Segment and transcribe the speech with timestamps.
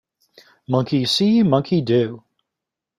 [0.67, 2.23] Monkey see Monkey do.